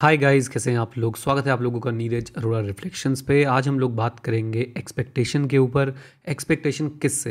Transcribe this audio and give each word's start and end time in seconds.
Hi 0.00 0.16
guys 0.16 0.48
कैसे 0.48 0.70
हैं 0.70 0.78
आप 0.78 0.96
लोग? 0.98 1.16
स्वागत 1.16 1.46
है 1.46 1.52
आप 1.52 1.62
लोगों 1.62 1.80
का 1.80 1.90
नीरज 1.90 2.30
अरोड़ा 2.36 2.58
रिफ्लेक्शंस 2.60 3.22
पे। 3.22 3.42
आज 3.44 3.68
हम 3.68 3.78
लोग 3.80 3.94
बात 3.96 4.20
करेंगे 4.20 4.60
एक्सपेक्टेशन 4.78 5.46
के 5.48 5.58
ऊपर। 5.58 5.92
एक्सपेक्टेशन 6.28 6.88
किस 7.02 7.18
से 7.20 7.30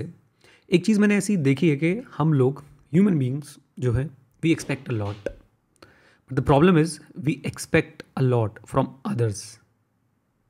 एक 0.69 0.85
चीज़ 0.85 1.00
मैंने 1.00 1.17
ऐसी 1.17 1.38
देखी 1.38 1.69
है 1.69 1.75
कि 1.75 1.93
हम 2.17 2.33
लोग 2.33 2.64
ह्यूमन 2.93 3.17
बींग्स 3.19 3.56
जो 3.80 3.93
है 3.93 4.03
we 4.43 4.51
expect 4.51 4.90
a 4.90 4.93
lot 4.93 5.30
but 5.30 6.33
the 6.33 6.43
problem 6.43 6.77
is 6.77 7.00
we 7.17 7.42
expect 7.45 8.04
a 8.18 8.21
lot 8.21 8.59
from 8.66 8.88
others 9.05 9.59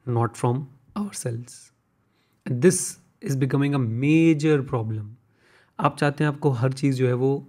not 0.06 0.36
from 0.36 0.68
ourselves 1.14 1.72
and 2.46 2.60
this 2.62 2.82
is 3.24 3.38
becoming 3.38 3.76
a 3.76 3.78
major 3.78 4.62
problem 4.62 5.16
आप 5.80 5.98
चाहते 5.98 6.24
हैं 6.24 6.32
आपको 6.32 6.50
हर 6.52 6.74
चीज़ 6.74 6.96
जो 6.96 7.08
है 7.08 7.14
वो 7.14 7.48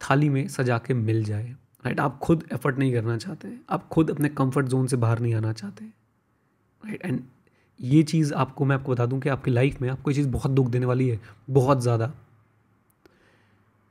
थाली 0.00 0.28
में 0.28 0.46
सजा 0.48 0.78
के 0.78 0.94
मिल 0.94 1.24
जाए। 1.24 1.54
राइट 1.84 2.00
आप 2.00 2.18
खुद 2.18 2.44
एफर्ट 2.52 2.78
नहीं 2.78 2.92
करना 2.92 3.16
चाहते। 3.18 3.48
आप 3.70 3.88
खुद 3.88 4.10
अपने 4.10 4.28
कंफर्ट 4.30 4.66
जोन 4.66 4.86
से 4.86 4.96
बाहर 4.96 5.18
नहीं 5.18 5.34
आना 5.34 5.52
चाहते। 5.52 5.84
राइट 6.82 7.04
एंड 7.04 7.20
ये 7.80 8.02
चीज़ 8.02 8.32
आपको 8.34 8.64
मैं 8.64 8.76
आपको 8.76 8.92
बता 8.92 9.06
दूँ 9.06 9.20
कि 9.20 9.28
आपकी 9.28 9.50
लाइफ 9.50 9.80
में 9.82 9.88
आपको 9.90 10.10
ये 10.10 10.14
चीज़ 10.14 10.28
बहुत 10.28 10.50
दुख 10.50 10.66
देने 10.66 10.86
वाली 10.86 11.08
है। 11.08 11.20
बहुत 11.50 11.82
ज़्यादा। 11.82 12.12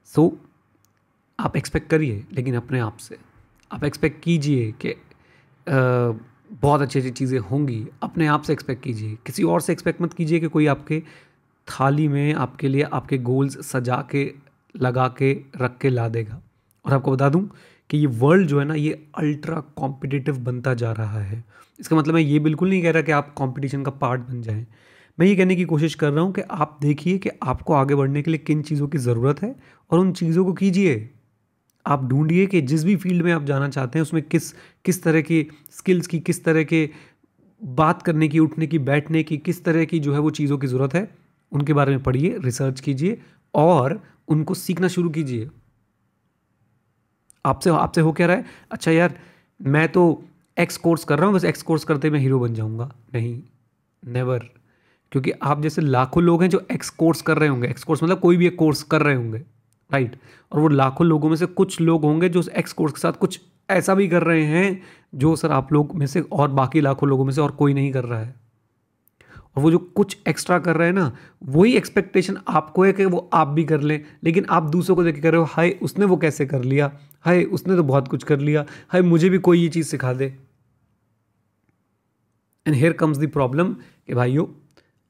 सो 0.09 0.27
so, 0.27 0.35
आप 1.39 1.55
एक्सपेक्ट 1.57 1.89
करिए 1.89 2.25
लेकिन 2.33 2.55
अपने 2.55 2.79
आप 2.79 2.97
से। 2.97 3.17
आप 3.71 3.83
एक्सपेक्ट 3.83 4.21
कीजिए 4.23 4.71
कि 4.85 4.95
बहुत 6.53 6.81
अच्छी 6.81 6.99
अच्छी 6.99 7.11
चीज़ें 7.11 7.39
होंगी। 7.39 7.85
अपने 8.03 8.27
आप 8.27 8.41
से 8.43 8.53
एक्सपेक्ट 8.53 8.83
कीजिए। 8.83 9.17
किसी 9.25 9.43
और 9.43 9.61
से 9.61 9.73
एक्सपेक्ट 9.73 10.01
मत 10.01 10.13
कीजिए 10.13 10.39
कि 10.39 10.47
कोई 10.47 10.65
आपके 10.67 11.01
थाली 11.67 12.07
में 12.07 12.33
आपके 12.35 12.67
लिए 12.67 12.83
आपके 12.83 13.17
गोल्स 13.19 13.57
सजा 13.67 14.01
के 14.11 14.23
लगा 14.75 15.07
के 15.17 15.31
रख 15.57 15.77
के 15.77 15.89
ला 15.89 16.07
देगा। 16.09 16.41
और 16.85 16.93
आपको 16.93 17.11
बता 17.11 17.29
दूँ 17.29 17.49
कि 17.91 17.97
ये 17.97 18.05
वर्ल्ड 18.05 18.47
जो 18.47 18.59
है 18.59 18.65
ना, 18.65 18.73
ये 18.73 19.07
अल्ट्रा 19.17 19.59
कॉम्पिटिटिव 19.59 20.37
बनता 20.37 20.73
जा 20.73 20.91
रहा 20.91 21.21
है। 21.21 21.43
इसका 21.79 21.95
मतलब 21.95 22.13
मैं 22.13 22.21
ये 22.21 22.39
बिल्कुल 22.39 22.69
नहीं 22.69 22.81
कह 22.83 22.91
रहा 22.91 23.01
कि 23.01 23.11
आप 23.11 23.35
कंपटीशन 23.37 23.83
का 23.83 23.91
पार्ट 23.91 24.21
बन 24.21 24.41
जाएँ। 24.41 24.65
मैं 25.19 25.27
ये 25.27 25.35
कहने 25.35 25.55
की 25.55 25.63
कोशिश 25.63 25.95
कर 25.95 26.11
रहा 26.11 26.23
हूँ 26.23 26.33
कि 26.33 26.41
आप 26.41 26.77
देखिए 26.81 27.17
कि 27.17 27.29
आपको 27.43 27.73
आगे 27.73 27.95
बढ़ने 27.95 28.21
के 28.21 28.31
लिए 28.31 28.37
किन 28.37 28.61
चीज़ों 28.61 28.87
की 28.87 28.97
ज़रूरत 28.97 29.41
है 29.41 29.55
और 29.91 29.99
उन 29.99 30.11
चीज़ों 30.13 30.45
को 30.45 30.53
कीजिए। 30.53 31.09
आप 31.85 32.05
ढूंढिए 32.05 32.45
कि 32.45 32.61
जिस 32.61 32.83
भी 32.83 32.95
फ़ील्ड 32.95 33.23
में 33.23 33.31
आप 33.31 33.43
जाना 33.43 33.69
चाहते 33.69 33.99
हैं, 33.99 34.03
उसमें 34.03 34.23
किस 34.23 34.51
किस 34.85 35.03
तरह 35.03 35.21
की 35.21 35.47
स्किल्स 35.71 36.07
की, 36.07 36.19
किस 36.19 36.43
तरह 36.45 36.63
के 36.63 36.89
बात 37.63 38.01
करने 38.01 38.27
की, 38.27 38.39
उठने 38.39 38.67
की, 38.67 38.79
बैठने 38.79 39.23
की, 39.23 39.37
किस 39.37 39.63
तरह 39.65 39.85
की 39.85 39.99
जो 39.99 40.13
है 40.13 40.19
वो 40.19 40.29
चीज़ों 40.29 40.57
की 40.57 40.67
ज़रूरत 40.67 40.93
है, 40.93 41.09
उनके 41.51 41.73
बारे 41.73 41.91
में 41.91 42.03
पढ़िए 42.03 42.37
रिसर्च 42.43 42.79
कीजिए 42.79 43.21
और 43.53 44.01
उनको 44.27 44.53
सीखना 44.53 44.87
शुरू 44.87 45.09
कीजिए। 45.09 45.49
आपसे 47.45 47.69
आपसे 47.69 48.01
हो 48.01 48.11
क्या 48.11 48.27
रहा 48.27 48.37
है? 48.37 48.45
अच्छा 48.71 48.91
यार, 48.91 49.17
मैं 49.59 49.87
तो 49.89 50.23
एक्स 50.57 50.77
कोर्स 50.77 51.03
कर 51.03 51.17
रहा 51.17 51.27
हूँ, 51.27 51.35
बस 51.35 51.45
एक्स 51.45 51.61
कोर्स 51.61 51.83
करते 51.83 52.09
मैं 52.09 52.19
हीरो 52.19 52.39
बन 52.39 52.53
जाऊँगा। 52.53 52.91
नहीं 53.13 53.41
नेवर 54.03 54.49
क्योंकि 55.11 55.31
आप 55.43 55.61
जैसे 55.61 55.81
लाखों 55.81 56.23
लोग 56.23 56.41
हैं 56.41 56.49
जो 56.49 56.61
एक्स 56.71 56.89
कोर्स 56.89 57.21
कर 57.21 57.37
रहे 57.37 57.49
होंगे 57.49 57.67
एक्स 57.67 57.83
कोर्स 57.83 58.03
मतलब 58.03 58.19
कोई 58.19 58.37
भी 58.37 58.47
एक 58.47 58.55
कोर्स 58.55 58.83
कर 58.83 59.01
रहे 59.01 59.15
होंगे 59.15 59.37
राइट 59.89 60.15
और 60.51 60.59
वो 60.59 60.67
लाखों 60.67 61.07
लोगों 61.07 61.29
में 61.29 61.35
से 61.35 61.45
कुछ 61.45 61.79
लोग 61.81 62.03
होंगे 62.03 62.29
जो 62.29 62.43
एक्स 62.57 62.73
कोर्स 62.73 62.93
के 62.93 62.99
साथ 62.99 63.13
कुछ 63.13 63.39
ऐसा 63.69 63.95
भी 63.95 64.07
कर 64.07 64.23
रहे 64.23 64.43
हैं, 64.43 64.81
जो 65.15 65.35
सर 65.35 65.51
आप 65.51 65.73
लोग 65.73 65.95
में 65.95 66.05
से 66.07 66.21
और 66.21 66.49
बाकी 66.51 66.81
लाखों 66.81 67.09
लोगों 67.09 67.25
में 67.25 67.31
से 67.33 67.41
और 67.41 67.51
कोई 67.51 67.73
नहीं 67.73 67.91
कर 67.91 68.03
रहा 68.03 68.19
है। 68.19 68.33
और 69.55 69.63
वो 69.63 69.71
जो 69.71 69.77
कुछ 69.77 70.17
एक्स्ट्रा 70.27 70.59
कर 70.59 70.75
रहे 70.75 70.87
हैं 70.87 70.95
ना, 70.95 71.17
वही 71.43 71.73
एक्सपेक्टेशन 71.73 72.37
आपको 72.47 72.83
है 72.83 72.93
कि 72.93 73.05
वो 73.05 73.29
आप 73.33 73.47
भी 73.47 73.63
कर 73.63 73.81
लें। 73.81 74.05
लेकिन 74.23 74.45
आप 74.49 74.63
दूसरों 74.63 74.95
को 74.95 75.03
देख 75.03 75.23
कर 75.23 75.31
रहे 75.31 75.39
हो, 75.39 75.47
हाय, 75.49 75.69
उसने 75.69 76.05
वो 76.05 76.17
कैसे 76.17 76.45
कर 76.45 76.63
लिया? 76.63 76.99
हाय, 77.21 77.43
उसने 77.43 77.75
तो 77.75 77.83
बहुत 77.83 78.07
कुछ 78.07 78.23
कर 78.23 78.39
लिया। 78.39 78.65
हाय, 78.89 79.01
मुझे 79.01 79.29
भी 79.29 79.37
कोई 79.37 79.59
ये 79.59 79.69
चीज़ 79.69 79.87
सिखा 79.87 80.13
दे। 80.13 80.25
And 82.67 82.75
here 82.75 82.93
comes 82.93 83.17
the 83.17 83.27
problem 83.27 83.73
कि 83.73 84.13
भाइयों, 84.13 84.45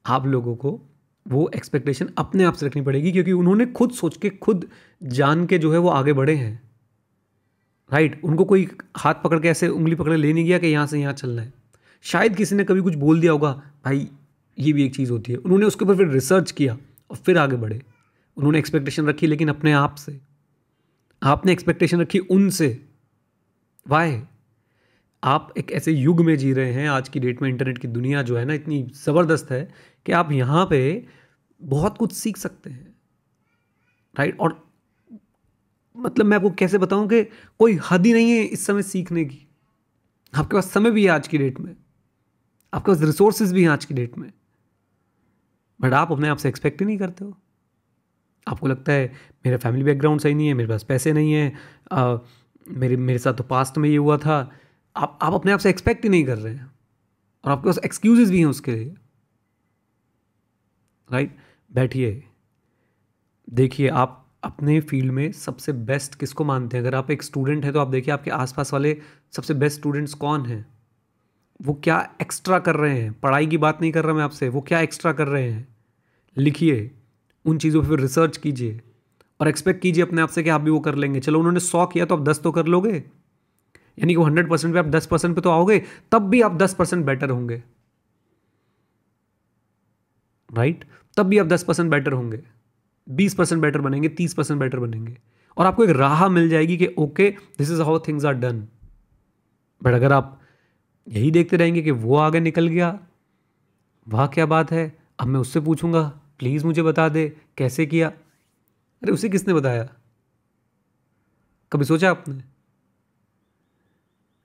आप 0.06 0.26
लोगों 0.26 0.56
को 0.56 0.80
वो 1.28 1.50
एक्सपेक्टेशन 1.56 2.10
अपने 2.18 2.44
आप 2.44 2.54
से 2.54 2.66
रखनी 2.66 2.82
पड़ेगी 2.82 3.12
क्योंकि 3.12 3.32
उन्होंने 3.32 3.66
खुद 3.66 3.90
सोच 3.90 4.16
के, 4.16 4.30
खुद 4.30 4.68
जान 5.02 5.46
के 5.46 5.58
जो 5.58 5.72
है 5.72 5.78
वो 5.78 5.88
आगे 5.88 6.12
बढ़े 6.12 6.34
हैं। 6.34 6.62
Right 7.92 8.12
right? 8.12 8.28
उनको 8.28 8.44
कोई 8.44 8.68
हाथ 8.96 9.14
पकड़ 9.24 9.40
के 9.40 9.48
ऐसे 9.48 9.68
उंगली 9.68 9.94
पकड़ 9.94 10.12
ले 10.12 10.32
नहीं 10.32 10.44
गया 10.44 10.58
कि 10.58 10.66
यहाँ 10.66 10.86
से 10.86 11.00
यहाँ 11.00 11.12
चलना 11.12 11.42
है। 11.42 11.52
शायद 12.02 12.36
किसी 12.36 12.54
ने 12.54 12.64
कभी 12.64 12.80
कुछ 12.80 12.94
बोल 12.94 13.20
दिया 13.20 13.32
होगा, 13.32 13.62
भाई 13.84 14.08
ये 14.58 14.72
भी 14.72 14.84
एक 14.84 14.94
चीज़ 14.94 15.10
होती 15.10 15.32
है। 15.32 15.38
उन्होंने 15.38 15.66
उसके 15.66 15.84
ऊपर 15.84 15.96
फिर 15.96 16.08
रिसर्च 16.08 16.50
किया 16.50 16.76
और 17.10 17.16
फिर 17.16 17.38
आगे 17.38 17.56
बढ़े। 17.56 17.82
उन्होंने 18.36 18.58
एक्सपेक्टेशन 18.58 19.06
रखी 19.06 19.26
लेकिन 19.26 19.48
अपने 19.48 19.72
आप 19.72 19.94
से। 19.94 20.20
आपने 21.22 21.52
एक्सपेक्टेशन 21.52 22.00
रखी 22.00 22.18
उनसे। 22.18 22.86
वाई 23.88 24.22
आप 25.22 25.52
एक 25.58 25.72
ऐसे 25.72 25.92
युग 25.92 26.20
में 26.20 26.36
जी 26.36 26.52
रहे 26.52 26.72
हैं, 26.72 26.88
आज 26.88 27.08
की 27.08 27.20
डेट 27.20 27.42
में 27.42 27.48
इंटरनेट 27.48 27.78
की 27.78 27.88
दुनिया 27.88 28.22
जो 28.22 28.36
है 28.36 28.44
ना 28.44 28.54
इतनी 28.54 28.82
ज़बरदस्त 28.82 29.50
है 29.50 29.74
कि 30.06 30.12
आप 30.12 30.32
यहाँ 30.32 30.66
पे 30.70 31.06
बहुत 31.62 31.98
कुछ 31.98 32.12
सीख 32.12 32.36
सकते 32.36 32.70
हैं। 32.70 32.96
राइट 34.18 34.40
और 34.40 34.72
मतलब 35.96 36.26
मैं 36.26 36.36
आपको 36.36 36.50
कैसे 36.50 36.78
बताऊँ 36.78 37.08
कि 37.08 37.22
कोई 37.58 37.78
हद 37.90 38.06
ही 38.06 38.12
नहीं 38.12 38.30
है 38.30 38.44
इस 38.44 38.66
समय 38.66 38.82
सीखने 38.82 39.24
की। 39.24 39.48
आपके 40.36 40.56
पास 40.56 40.70
समय 40.70 40.90
भी 40.90 41.04
है 41.04 41.10
आज 41.10 41.28
की 41.28 41.38
डेट 41.38 41.60
में। 41.60 41.76
आपके 42.72 42.92
पास 42.92 43.02
रिसोर्सेज 43.02 43.52
भी 43.52 43.62
हैं 43.62 43.70
आज 43.70 43.84
की 43.84 43.94
डेट 43.94 44.18
में। 44.18 44.32
बट 45.82 45.92
आप 45.92 46.12
अपने 46.12 46.28
आप 46.28 46.36
से 46.36 46.48
एक्सपेक्ट 46.48 46.80
ही 46.80 46.86
नहीं 46.86 46.98
करते 46.98 47.24
हो। 47.24 47.36
आपको 48.48 48.66
लगता 48.66 48.92
है, 48.92 49.12
मेरा 49.46 49.56
फैमिली 49.58 49.84
बैकग्राउंड 49.84 50.20
सही 50.20 50.34
नहीं 50.34 50.48
है, 50.48 50.54
मेरे 50.54 50.68
पास 50.68 50.82
पैसे 50.82 51.12
नहीं 51.12 51.32
है 51.32 51.52
मेरे 52.66 52.96
मेरे 52.96 53.18
साथ 53.18 53.34
तो 53.34 53.44
पास्ट 53.44 53.78
में 53.78 53.88
ये 53.88 53.96
हुआ 53.96 54.16
था। 54.16 54.50
आप 54.96 55.18
आप 55.22 55.32
अपने 55.32 55.52
आप 55.52 55.58
से 55.58 55.70
एक्सपेक्ट 55.70 56.04
ही 56.04 56.08
नहीं 56.10 56.24
कर 56.24 56.38
रहे 56.38 56.54
हैं। 56.54 56.70
और 57.44 57.50
आपके 57.52 57.68
पास 57.68 57.78
एक्सक्यूजेज 57.78 58.30
भी 58.30 58.38
हैं 58.38 58.46
उसके 58.46 58.72
लिए। 58.72 58.94
राइट 61.12 61.36
बैठिए। 61.72 62.24
देखिए, 63.50 63.88
आप 63.88 64.18
अपने 64.44 64.80
फ़ील्ड 64.80 65.12
में 65.12 65.32
सबसे 65.32 65.72
बेस्ट 65.72 66.14
किसको 66.14 66.44
मानते 66.44 66.76
हैं? 66.76 66.84
अगर 66.84 66.94
आप 66.94 67.10
एक 67.10 67.22
स्टूडेंट 67.22 67.64
हैं 67.64 67.72
तो 67.72 67.80
आप 67.80 67.88
देखिए, 67.88 68.14
आपके 68.14 68.30
आसपास 68.30 68.72
वाले 68.72 68.96
सबसे 69.32 69.54
बेस्ट 69.54 69.78
स्टूडेंट्स 69.78 70.14
कौन 70.14 70.46
हैं? 70.46 70.66
वो 71.62 71.74
क्या 71.74 72.14
एक्स्ट्रा 72.20 72.58
कर 72.58 72.76
रहे 72.76 73.00
हैं? 73.00 73.12
पढ़ाई 73.12 73.46
की 73.46 73.58
बात 73.58 73.80
नहीं 73.80 73.92
कर 73.92 74.04
रहा 74.04 74.14
मैं 74.14 74.24
आपसे, 74.24 74.48
वो 74.48 74.60
क्या 74.60 74.80
एक्स्ट्रा 74.80 75.12
कर 75.12 75.28
रहे 75.28 75.50
हैं? 75.50 75.71
लिखिए 76.36 76.90
उन 77.44 77.58
चीज़ों 77.58 77.82
पर 77.82 78.00
रिसर्च 78.00 78.36
कीजिए 78.36 78.80
और 79.40 79.48
एक्सपेक्ट 79.48 79.82
कीजिए 79.82 80.04
अपने 80.04 80.22
आप 80.22 80.28
से 80.28 80.42
कि 80.42 80.50
आप 80.50 80.60
भी 80.60 80.70
वो 80.70 80.80
कर 80.80 80.94
लेंगे। 80.94 81.20
चलो, 81.20 81.38
उन्होंने 81.38 81.60
सौ 81.60 81.86
किया 81.86 82.04
तो 82.04 82.16
आप 82.16 82.22
दस 82.22 82.40
तो 82.40 82.52
कर 82.52 82.66
लोगे। 82.66 83.04
यानी 83.98 84.12
कि 84.12 84.16
वो 84.16 84.24
हंड्रेड 84.24 84.50
परसेंट 84.50 84.74
पे 84.74 84.78
आप 84.78 84.86
दस 84.86 85.06
परसेंट 85.06 85.36
पर 85.36 85.42
तो 85.42 85.50
आओगे, 85.50 85.82
तब 86.12 86.22
भी 86.22 86.40
आप 86.40 86.54
दस 86.54 86.74
परसेंट 86.74 87.06
बेटर 87.06 87.30
होंगे। 87.30 87.62
Right 90.54 90.78
right? 90.78 91.16
तब 91.16 91.26
भी 91.26 91.38
आप 91.38 91.46
दस 91.46 91.64
परसेंट 91.64 91.90
बेटर 91.90 92.12
होंगे। 92.12 92.42
बीस 93.08 93.34
परसेंट 93.34 93.62
बेटर 93.62 93.80
बनेंगे, 93.80 94.08
तीस 94.08 94.34
परसेंट 94.34 94.60
बेटर 94.60 94.78
बनेंगे। 94.78 95.18
और 95.56 95.66
आपको 95.66 95.84
एक 95.84 95.90
राह 95.90 96.28
मिल 96.28 96.48
जाएगी 96.48 96.76
कि 96.76 96.86
okay 96.98 97.30
this 97.30 97.70
is 97.70 97.82
how 97.82 97.98
things 97.98 98.24
are 98.24 98.34
done 98.34 98.68
but 99.82 99.92
अगर 99.92 100.12
आप 100.12 100.40
यही 101.08 101.30
देखते 101.30 101.56
रहेंगे 101.56 101.82
कि 101.82 101.90
वो 101.90 102.16
आगे 102.16 102.40
निकल 102.40 102.68
गया, 102.68 103.00
वाह, 104.08 104.26
क्या 104.26 104.46
बात 104.46 104.72
है। 104.72 104.98
अब 105.18 105.26
मैं 105.26 105.40
उससे 105.40 105.60
पूछूँगा। 105.60 106.21
प्लीज़ 106.42 106.64
मुझे 106.66 106.82
बता 106.82 107.08
दे, 107.08 107.36
कैसे 107.56 107.86
किया? 107.86 108.08
अरे, 108.08 109.12
उसे 109.12 109.28
किसने 109.28 109.54
बताया? 109.54 109.88
कभी 111.72 111.84
सोचा 111.84 112.10
आपने? 112.10 112.42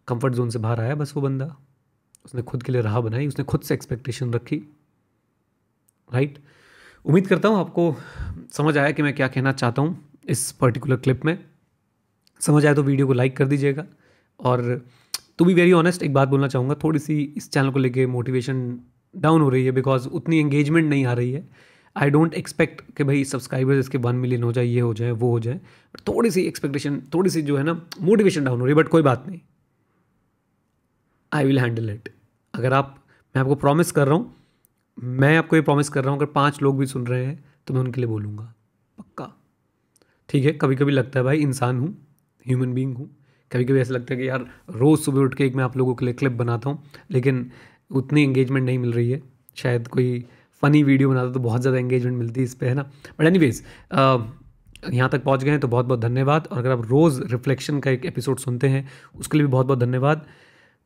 कंफर्ट 0.07 0.33
जोन 0.33 0.49
से 0.49 0.59
बाहर 0.59 0.79
आया 0.79 0.95
बस 0.95 1.13
वो 1.15 1.21
बंदा। 1.21 1.57
उसने 2.25 2.41
खुद 2.41 2.63
के 2.63 2.71
लिए 2.71 2.81
राह 2.81 2.99
बनाई, 3.01 3.27
उसने 3.27 3.45
खुद 3.45 3.61
से 3.61 3.73
एक्सपेक्टेशन 3.73 4.33
रखी। 4.33 4.55
राइट 6.13 6.39
उम्मीद 7.05 7.27
करता 7.27 7.49
हूँ 7.49 7.57
आपको 7.57 7.95
समझ 8.51 8.77
आया 8.77 8.91
कि 8.91 9.01
मैं 9.01 9.13
क्या 9.13 9.27
कहना 9.27 9.51
चाहता 9.51 9.81
हूँ 9.81 10.19
इस 10.29 10.51
पर्टिकुलर 10.51 10.95
क्लिप 10.95 11.25
में। 11.25 11.45
समझ 12.39 12.65
आया 12.65 12.73
तो 12.73 12.83
वीडियो 12.83 13.07
को 13.07 13.13
लाइक 13.13 13.37
कर 13.37 13.47
दीजिएगा। 13.47 13.85
और 14.39 14.85
टू 15.37 15.45
बी 15.45 15.53
वेरी 15.53 15.71
ऑनेस्ट 15.71 16.03
एक 16.03 16.13
बात 16.13 16.27
बोलना 16.27 16.47
चाहूँगा, 16.47 16.75
थोड़ी 16.83 16.99
सी 16.99 17.33
इस 17.37 17.51
चैनल 17.51 17.71
को 17.71 17.79
लेके 17.79 18.05
मोटिवेशन 18.07 18.79
डाउन 19.15 19.41
हो 19.41 19.49
रही 19.49 19.65
है 19.65 19.71
बिकॉज़ 19.71 20.07
उतनी 20.07 20.39
एंगेजमेंट 20.39 20.89
नहीं 20.89 21.05
आ 21.05 21.13
रही 21.13 21.31
है। 21.31 21.67
आई 21.97 22.09
डोंट 22.09 22.33
एक्सपेक्ट 22.33 22.81
कि 22.97 23.03
भाई 23.03 23.23
सब्सक्राइबर्स 23.25 23.79
इसके 23.79 23.97
वन 23.97 24.15
मिलियन 24.15 24.43
हो 24.43 24.51
जाए, 24.53 24.65
ये 24.65 24.79
हो 24.79 24.93
जाए, 24.93 25.11
वो 25.11 25.31
हो 25.31 25.39
जाए 25.39 25.55
बट 25.55 26.07
थोड़ी 26.07 26.31
सी 26.31 26.41
एक्सपेक्टेशन 26.43 27.01
थोड़ी 27.13 27.29
सी 27.29 27.41
जो 27.41 27.57
है 27.57 27.63
ना 27.63 27.73
मोटिवेशन 28.01 28.43
डाउन 28.43 28.59
हो 28.59 28.65
रही 28.65 28.75
है 28.75 28.77
बट 28.77 28.87
कोई 28.89 29.01
बात 29.01 29.25
नहीं। 29.27 29.39
आई 31.31 31.45
विल 31.45 31.59
हैंडल 31.59 31.89
इट 31.89 32.09
अगर 32.53 32.73
आप, 32.73 32.95
मैं 33.35 33.41
आपको 33.41 33.55
प्रॉमिस 33.55 33.91
कर 33.91 34.07
रहा 34.07 34.15
हूँ, 34.15 34.33
मैं 34.97 35.37
आपको 35.37 35.55
ये 35.55 35.61
प्रॉमिस 35.61 35.89
कर 35.89 36.03
रहा 36.03 36.11
हूँ, 36.11 36.19
अगर 36.19 36.31
पाँच 36.31 36.61
लोग 36.61 36.77
भी 36.79 36.85
सुन 36.85 37.07
रहे 37.07 37.25
हैं 37.25 37.43
तो 37.67 37.73
मैं 37.73 37.81
उनके 37.81 38.01
लिए 38.01 38.07
बोलूँगा। 38.07 38.53
पक्का। 38.97 39.31
ठीक 40.29 40.45
है 40.45 40.51
कभी 40.53 40.75
कभी 40.75 40.91
लगता 40.91 41.19
है 41.19 41.23
भाई, 41.25 41.37
इंसान 41.39 41.79
हूँ 41.79 41.95
ह्यूमन 42.45 42.73
बींग 42.73 42.95
हूँ। 42.97 43.09
कभी 43.51 43.65
कभी 43.65 43.79
ऐसा 43.79 43.93
लगता 43.93 44.13
है 44.13 44.19
कि 44.19 44.27
यार, 44.29 44.45
रोज़ 44.69 45.01
सुबह 45.01 45.21
उठ 45.21 45.35
के 45.35 45.45
एक 45.45 45.55
मैं 45.55 45.63
आप 45.63 45.77
लोगों 45.77 45.95
के 45.95 46.05
लिए 46.05 46.13
क्लिप 46.13 46.31
बनाता 46.33 46.69
हूँ, 46.69 46.83
लेकिन 47.11 47.49
उतनी 47.91 48.23
इंगेजमेंट 48.23 48.65
नहीं 48.65 48.79
मिल 48.79 48.93
रही 48.93 49.11
है। 49.11 49.21
शायद 49.57 49.87
कोई 49.87 50.25
फ़नी 50.63 50.83
वीडियो 50.83 51.09
बनाता 51.09 51.31
तो 51.31 51.39
बहुत 51.39 51.61
ज़्यादा 51.61 51.77
एंगेजमेंट 51.79 52.17
मिलती 52.17 52.39
है 52.39 52.45
इस 52.45 52.55
पर 52.55 52.65
है 52.65 52.73
ना? 52.73 52.83
बट 53.19 53.25
एनी 53.25 53.39
वेज 53.39 53.63
यहाँ 54.85 55.09
तक 55.09 55.23
पहुँच 55.23 55.43
गए 55.43 55.51
हैं 55.51 55.59
तो 55.59 55.67
बहुत 55.67 55.85
बहुत 55.85 55.99
धन्यवाद। 55.99 56.47
और 56.47 56.57
अगर 56.57 56.71
आप 56.71 56.85
रोज़ 56.89 57.21
रिफ्लेक्शन 57.23 57.79
का 57.79 57.91
एक 57.91 58.05
एपिसोड 58.05 58.39
सुनते 58.39 58.67
हैं, 58.69 58.87
उसके 59.15 59.37
लिए 59.37 59.45
भी 59.45 59.51
बहुत 59.51 59.65
बहुत 59.65 59.79
धन्यवाद। 59.79 60.25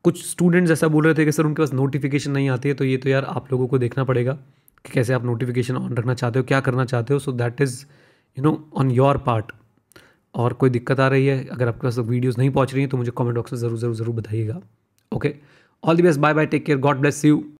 कुछ 0.05 0.25
स्टूडेंट्स 0.25 0.71
ऐसा 0.71 0.87
बोल 0.87 1.05
रहे 1.05 1.13
थे 1.13 1.25
कि, 1.25 1.31
सर, 1.31 1.45
उनके 1.45 1.61
पास 1.61 1.73
नोटिफिकेशन 1.73 2.31
नहीं 2.31 2.49
आती 2.49 2.69
है 2.69 2.75
तो 2.75 2.85
ये 2.85 2.97
तो 2.97 3.09
यार 3.09 3.25
आप 3.25 3.51
लोगों 3.51 3.67
को 3.67 3.77
देखना 3.77 4.03
पड़ेगा 4.03 4.33
कि 4.85 4.91
कैसे 4.93 5.13
आप 5.13 5.25
नोटिफिकेशन 5.25 5.77
ऑन 5.77 5.97
रखना 5.97 6.13
चाहते 6.13 6.39
हो, 6.39 6.45
क्या 6.45 6.59
करना 6.61 6.85
चाहते 6.85 7.13
हो। 7.13 7.19
So 7.19 7.31
that 7.33 7.61
is 7.61 7.83
you 8.37 8.43
know 8.43 8.57
on 8.75 8.91
your 8.91 9.17
part 9.27 9.51
और 10.35 10.53
कोई 10.53 10.69
दिक्कत 10.69 10.99
आ 10.99 11.07
रही 11.07 11.25
है, 11.27 11.43
अगर 11.45 11.67
आपके 11.67 11.87
पास 11.87 11.97
वीडियोज़ 11.99 12.37
नहीं 12.37 12.49
पहुँच 12.49 12.73
रही 12.73 12.81
हैं 12.81 12.89
तो 12.89 12.97
मुझे 12.97 13.11
कॉमेंट 13.11 13.35
बॉक्स 13.35 13.53
में 13.53 13.59
ज़रूर 13.59 13.77
ज़रूर 13.77 13.95
ज़रूर 13.95 14.15
बताइएगा। 14.15 14.61
Okay 15.11 15.33
all 15.83 15.97
the 15.97 16.01
best 16.01 16.19
bye 16.19 16.33
bye 16.33 16.45
take 16.45 16.65
care 16.65 16.77
God 16.79 16.99
bless 16.99 17.23
you 17.25 17.43